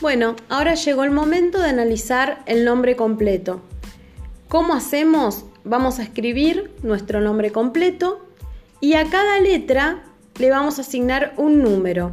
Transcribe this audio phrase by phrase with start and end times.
[0.00, 3.60] Bueno, ahora llegó el momento de analizar el nombre completo.
[4.48, 5.44] ¿Cómo hacemos?
[5.62, 8.26] Vamos a escribir nuestro nombre completo
[8.80, 10.02] y a cada letra
[10.38, 12.12] le vamos a asignar un número.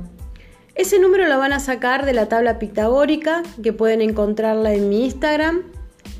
[0.75, 5.05] Ese número lo van a sacar de la tabla pitagórica que pueden encontrarla en mi
[5.05, 5.63] Instagram,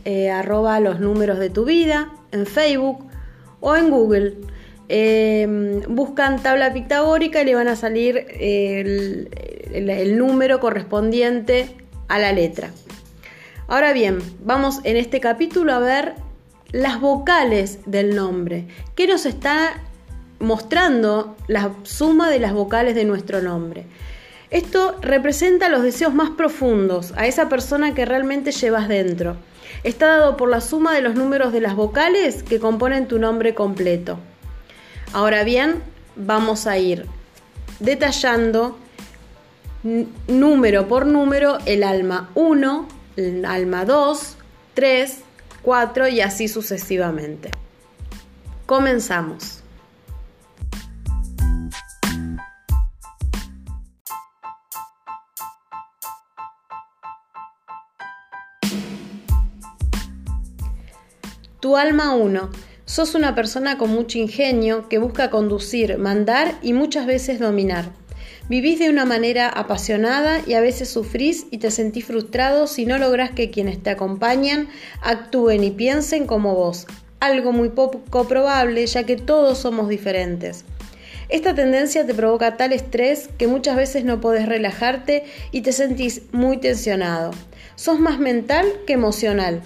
[0.05, 3.05] eh, arroba los números de tu vida, en Facebook
[3.59, 4.35] o en Google.
[4.87, 9.29] Em, buscan tabla pitagórica y le van a salir el,
[10.17, 11.75] número correspondiente
[12.07, 12.71] a la letra.
[13.67, 16.15] Ahora bien, vamos en este capítulo a ver
[16.71, 18.67] las vocales del nombre.
[18.95, 19.81] ¿Qué nos está
[20.39, 23.85] mostrando la suma de las vocales de nuestro nombre?
[24.49, 29.35] Esto representa los deseos más profundos a esa persona que realmente llevas dentro.
[29.83, 33.53] Está dado por la suma de los números de las vocales que componen tu nombre
[33.53, 34.17] completo.
[35.11, 35.83] Ahora bien,
[36.15, 37.05] vamos a ir
[37.79, 38.77] detallando
[39.83, 44.37] número por número el alma 1, el alma 2,
[44.73, 45.17] 3,
[45.61, 47.51] 4 y así sucesivamente.
[48.65, 49.63] Comenzamos.
[61.59, 62.49] Tu alma 1
[62.87, 67.91] Sos una persona con mucho ingenio que busca conducir, mandar y muchas veces dominar.
[68.49, 72.97] Vivís de una manera apasionada y a veces sufrís y te sentís frustrado si no
[72.97, 74.69] lográs que quienes te acompañan
[75.01, 76.87] actúen y piensen como vos,
[77.19, 80.63] algo muy poco probable ya que todos somos diferentes.
[81.27, 86.21] Esta tendencia te provoca tal estrés que muchas veces no podés relajarte y te sentís
[86.31, 87.31] muy tensionado.
[87.75, 89.61] Sos más mental que emocional.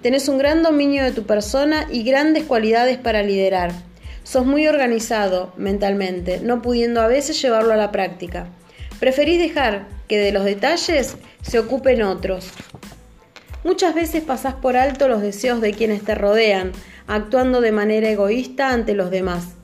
[0.00, 3.91] Tenés un gran dominio de tu persona y grandes cualidades para liderar.
[4.24, 8.46] Sos muy organizado mentalmente, no pudiendo a veces llevarlo a la práctica.
[9.00, 12.50] Preferís dejar que de los detalles se ocupen otros.
[13.64, 16.72] Muchas veces pasás por alto los deseos de quienes te rodean,
[17.06, 19.54] actuando de manera egoísta ante los demás.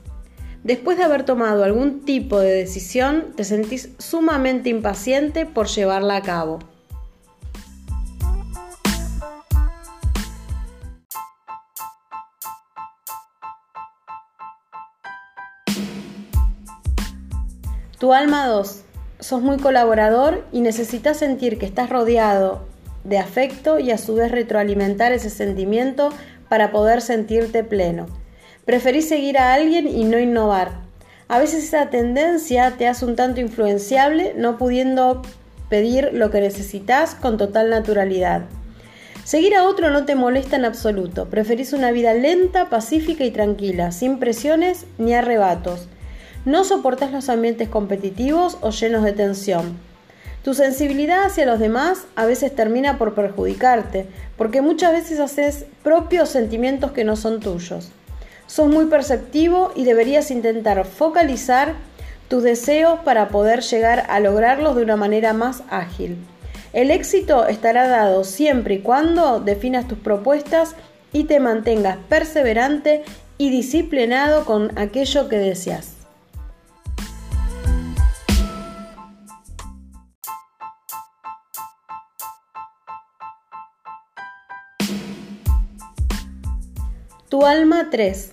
[0.63, 6.21] Después de haber tomado algún tipo de decisión, te sentís sumamente impaciente por llevarla a
[6.21, 6.59] cabo.
[18.09, 18.81] Tu alma 2.
[19.19, 22.65] Sos muy colaborador y necesitas sentir que estás rodeado
[23.03, 26.09] de afecto y a su vez retroalimentar ese sentimiento
[26.49, 28.07] para poder sentirte pleno.
[28.65, 30.71] Preferís seguir a alguien y no innovar.
[31.27, 35.21] A veces esa tendencia te hace un tanto influenciable, no pudiendo
[35.69, 38.45] pedir lo que necesitas con total naturalidad.
[39.23, 43.91] Seguir a otro no te molesta en absoluto, preferís una vida lenta, pacífica y tranquila,
[43.91, 45.87] sin presiones ni arrebatos.
[46.45, 49.77] No soportas los ambientes competitivos o llenos de tensión.
[50.43, 54.07] Tu sensibilidad hacia los demás a veces termina por perjudicarte,
[54.37, 57.91] porque muchas veces haces propios sentimientos que no son tuyos.
[58.47, 61.75] Sos muy perceptivo y deberías intentar focalizar
[62.29, 66.17] tus deseos para poder llegar a lograrlos de una manera más ágil.
[66.71, 70.75] El éxito estará dado siempre y cuando definas tus propuestas
[71.11, 73.03] y te mantengas perseverante
[73.37, 75.98] y disciplinado con aquello que deseas.
[87.29, 88.31] Tu alma 3.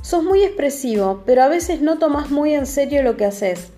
[0.00, 3.70] Sos muy expresivo, pero a veces no tomas muy en serio lo que haces.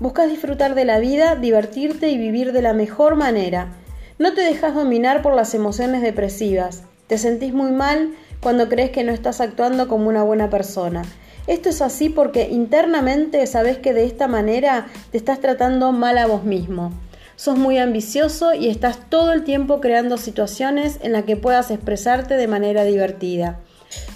[0.00, 3.72] Buscas disfrutar de la vida, divertirte y vivir de la mejor manera.
[4.18, 6.82] No te dejas dominar por las emociones depresivas.
[7.06, 8.10] Te sentís muy mal
[8.42, 11.00] cuando crees que no estás actuando como una buena persona.
[11.46, 16.26] Esto es así porque internamente sabes que de esta manera te estás tratando mal a
[16.26, 16.92] vos mismo.
[17.36, 22.36] Sos muy ambicioso y estás todo el tiempo creando situaciones en las que puedas expresarte
[22.36, 23.58] de manera divertida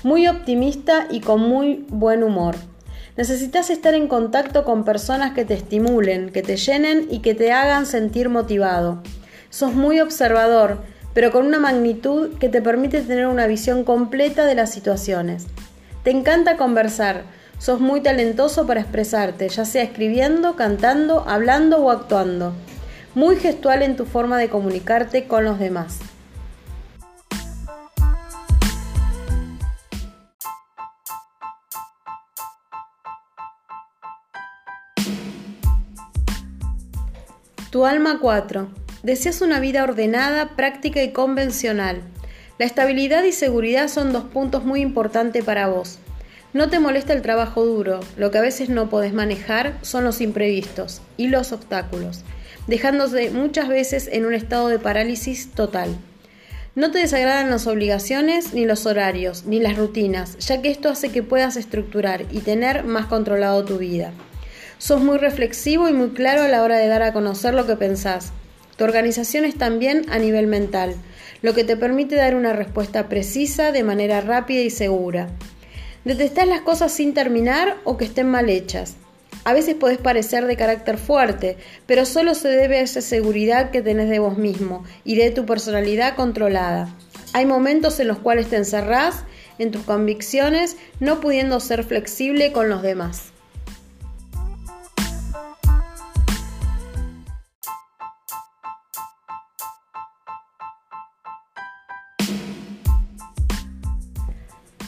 [0.03, 2.56] muy optimista y con muy buen humor.
[3.16, 7.53] Necesitas estar en contacto con personas que te estimulen, que te llenen y que te
[7.53, 9.03] hagan sentir motivado.
[9.50, 10.78] Sos muy observador,
[11.12, 15.47] pero con una magnitud que te permite tener una visión completa de las situaciones.
[16.04, 17.24] Te encanta conversar,
[17.59, 22.54] sos muy talentoso para expresarte, ya sea escribiendo, cantando, hablando o actuando.
[23.15, 25.98] Muy gestual en tu forma de comunicarte con los demás.
[37.71, 38.69] Tu alma 4.
[39.05, 42.03] Deseas una vida ordenada, práctica y convencional.
[42.59, 46.01] La estabilidad y seguridad son dos puntos muy importantes para vos.
[46.53, 50.21] No te molesta el trabajo duro, lo que a veces no podés manejar son los
[50.21, 52.25] imprevistos y los obstáculos.
[52.67, 55.97] dejándose muchas veces en un estado de parálisis total.
[56.75, 61.11] No te desagradan las obligaciones, ni los horarios, ni las rutinas, ya que esto hace
[61.11, 64.13] que puedas estructurar y tener más controlado tu vida.
[64.80, 67.77] Sos muy reflexivo y muy claro a la hora de dar a conocer lo que
[67.77, 68.32] pensás.
[68.78, 70.94] Tu organización es también a nivel mental,
[71.42, 75.28] lo que te permite dar una respuesta precisa de manera rápida y segura.
[76.06, 78.97] Detestás las cosas sin terminar o que estén mal hechas.
[79.44, 83.83] A veces podés parecer de carácter fuerte, pero solo se debe a esa seguridad que
[83.83, 86.88] tenés de vos mismo y de tu personalidad controlada.
[87.34, 89.24] Hay momentos en los cuales te encerrás
[89.59, 93.29] en tus convicciones, no pudiendo ser flexible con los demás.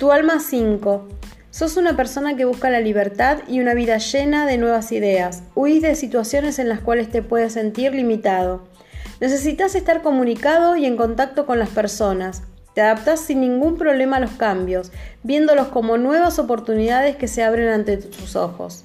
[0.03, 1.07] Tu alma 5.
[1.53, 5.45] Sos una persona que busca la libertad y una vida llena de nuevas ideas.
[5.55, 8.65] Huís de situaciones en las cuales te puedes sentir limitado.
[9.21, 12.43] Necesitas estar comunicado y en contacto con las personas.
[12.75, 14.91] Te adaptas sin ningún problema a los cambios,
[15.23, 18.83] viéndolos como nuevas oportunidades que se abren ante tus ojos.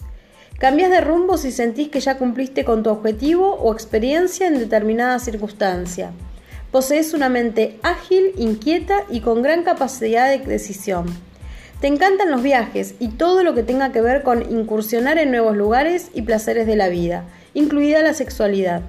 [0.60, 5.18] Cambias de rumbo si sentís que ya cumpliste con tu objetivo o experiencia en determinada
[5.18, 6.12] circunstancia.
[6.72, 11.06] Posees una mente ágil, inquieta y con gran capacidad de decisión.
[11.80, 15.56] Te encantan los viajes y todo lo que tenga que ver con incursionar en nuevos
[15.56, 18.82] lugares y placeres de la vida, incluida la sexualidad.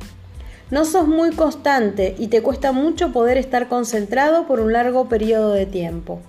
[0.70, 5.52] No sos muy constante y te cuesta mucho poder estar concentrado por un largo periodo
[5.52, 6.20] de tiempo.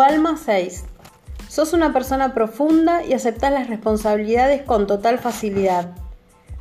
[0.00, 0.84] Alma 6.
[1.48, 5.94] Sos una persona profunda y aceptas las responsabilidades con total facilidad.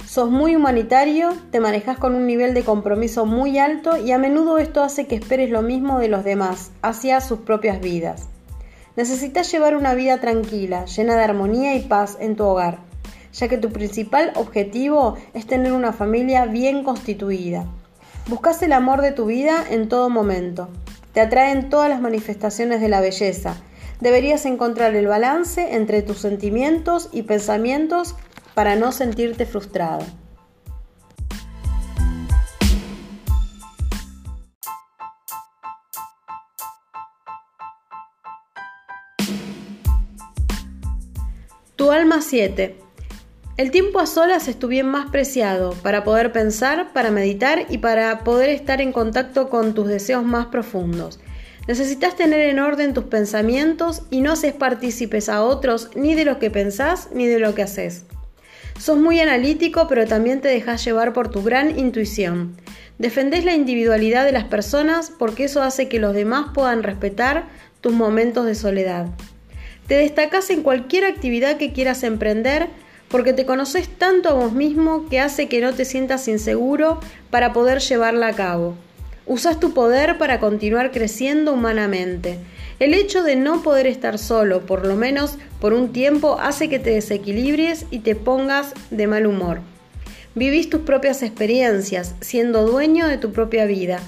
[0.05, 4.57] Sos muy humanitario, te manejas con un nivel de compromiso muy alto y a menudo
[4.57, 8.29] esto hace que esperes lo mismo de los demás, hacia sus propias vidas.
[8.95, 12.79] Necesitas llevar una vida tranquila, llena de armonía y paz en tu hogar,
[13.33, 17.65] ya que tu principal objetivo es tener una familia bien constituida.
[18.27, 20.69] Buscas el amor de tu vida en todo momento.
[21.15, 23.55] Te atraen todas las manifestaciones de la belleza.
[24.01, 28.15] Deberías encontrar el balance entre tus sentimientos y pensamientos
[28.53, 30.03] para no sentirte frustrado.
[41.77, 42.84] Tu alma 7.
[43.57, 47.77] El tiempo a solas es tu bien más preciado para poder pensar, para meditar y
[47.77, 51.21] para poder estar en contacto con tus deseos más profundos.
[51.65, 56.37] Necesitas tener en orden tus pensamientos y no haces partícipes a otros ni de lo
[56.37, 58.03] que pensás ni de lo que haces.
[58.77, 62.57] Sos muy analítico, pero también te dejas llevar por tu gran intuición.
[62.97, 67.45] Defendés la individualidad de las personas porque eso hace que los demás puedan respetar
[67.79, 69.07] tus momentos de soledad.
[69.87, 72.67] Te destacás en cualquier actividad que quieras emprender
[73.09, 76.99] porque te conoces tanto a vos mismo que hace que no te sientas inseguro
[77.29, 78.75] para poder llevarla a cabo.
[79.27, 82.37] Usas tu poder para continuar creciendo humanamente.
[82.77, 86.77] El hecho de no poder estar solo, por lo menos por un tiempo, hace que
[86.77, 89.61] te desequilibres y te pongas de mal humor.
[90.35, 93.99] Vivís tus propias experiencias, siendo dueño de tu propia vida.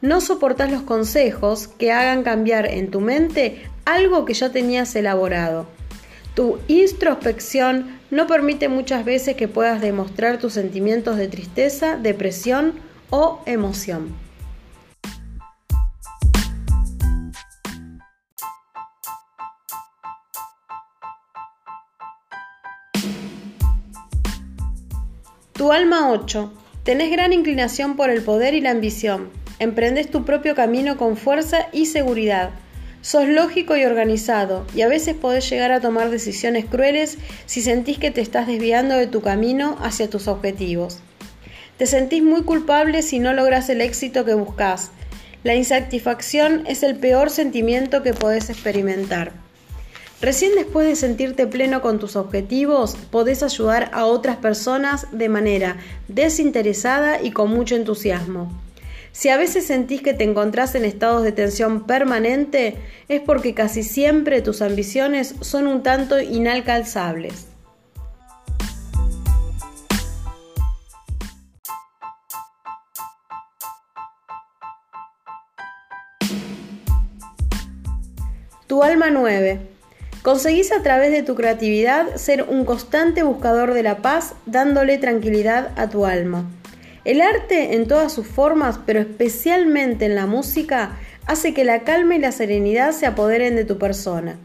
[0.00, 5.66] No soportas los consejos que hagan cambiar en tu mente algo que ya tenías elaborado.
[6.36, 12.74] Tu introspección no permite muchas veces que puedas demostrar tus sentimientos de tristeza, depresión
[13.08, 14.14] o emoción.
[25.54, 26.52] Tu alma 8.
[26.84, 29.30] Tenés gran inclinación por el poder y la ambición.
[29.58, 32.50] Emprendes tu propio camino con fuerza y seguridad.
[33.06, 38.00] Sos lógico y organizado y a veces podés llegar a tomar decisiones crueles si sentís
[38.00, 40.98] que te estás desviando de tu camino hacia tus objetivos.
[41.76, 44.90] Te sentís muy culpable si no logras el éxito que buscas.
[45.44, 49.34] La insatisfacción es el peor sentimiento que podés experimentar.
[50.20, 55.76] Recién después de sentirte pleno con tus objetivos, podés ayudar a otras personas de manera
[56.08, 58.65] desinteresada y con mucho entusiasmo.
[59.16, 62.76] Si a veces sentís que te encontrás en estados de tensión permanente,
[63.08, 67.46] es porque casi siempre tus ambiciones son un tanto inalcanzables.
[78.66, 79.60] Tu alma 9.
[80.20, 85.70] Conseguís a través de tu creatividad ser un constante buscador de la paz, dándole tranquilidad
[85.76, 86.44] a tu alma.
[87.06, 92.16] El arte en todas sus formas, pero especialmente en la música, hace que la calma
[92.16, 94.40] y la serenidad se apoderen de tu persona.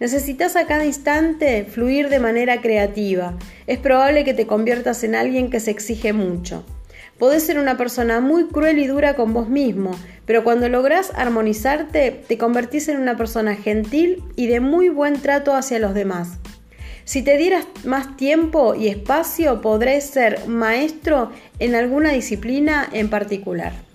[0.00, 3.36] Necesitas a cada instante fluir de manera creativa.
[3.66, 6.64] Es probable que te conviertas en alguien que se exige mucho.
[7.18, 9.90] Podés ser una persona muy cruel y dura con vos mismo,
[10.24, 15.54] pero cuando lográs armonizarte, te convertís en una persona gentil y de muy buen trato
[15.54, 16.38] hacia los demás.
[17.08, 23.87] Si te dieras más tiempo y espacio, podrás ser maestro en alguna disciplina en particular.